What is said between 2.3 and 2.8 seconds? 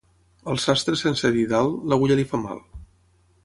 fa mal.